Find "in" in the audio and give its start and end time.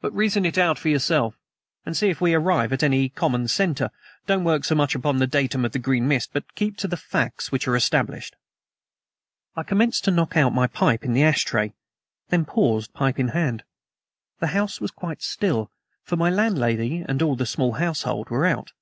11.04-11.12, 13.18-13.28